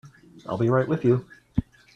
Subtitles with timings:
[0.47, 1.27] I'll be right with you.